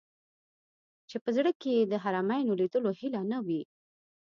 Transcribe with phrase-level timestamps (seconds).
[1.09, 3.61] چې په زړه کې یې د حرمینو لیدلو هیله نه وي.